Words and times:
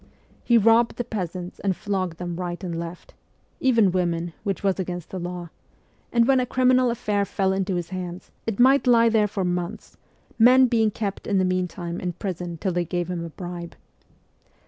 He 0.43 0.57
robbed 0.57 0.95
the 0.95 1.03
peasants 1.03 1.59
and 1.59 1.75
flogged 1.75 2.17
them 2.17 2.35
right 2.37 2.63
and 2.63 2.79
left 2.79 3.13
even 3.59 3.91
women, 3.91 4.33
which 4.43 4.63
was 4.63 4.79
against 4.79 5.11
the 5.11 5.19
law; 5.19 5.51
and 6.11 6.27
when 6.27 6.39
a 6.39 6.45
criminal 6.47 6.89
affair 6.89 7.23
fell 7.23 7.53
into 7.53 7.75
his 7.75 7.89
hands, 7.89 8.31
it 8.47 8.59
might 8.59 8.87
lie 8.87 9.09
there 9.09 9.27
for 9.27 9.45
months, 9.45 9.97
men 10.39 10.65
being 10.65 10.89
kept 10.89 11.27
in 11.27 11.37
the 11.37 11.45
meantime 11.45 11.99
in 11.99 12.13
prison 12.13 12.57
till 12.57 12.71
they 12.71 12.83
gave 12.83 13.11
him 13.11 13.23
a 13.23 13.29
bribe. 13.29 13.75